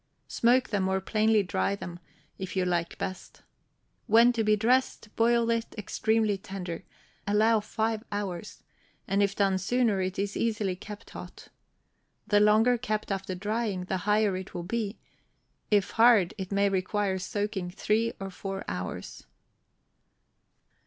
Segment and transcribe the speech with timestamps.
[0.27, 1.99] Smoke them or plainly dry them,
[2.39, 3.43] if you like best.
[4.07, 6.83] When to be dressed, boil it extremely tender;
[7.27, 8.63] allow five hours,
[9.07, 11.49] and if done sooner, it is easily kept hot.
[12.25, 14.97] The longer kept after drying, the higher it will be;
[15.69, 19.27] if hard, it may require soaking three or four hours.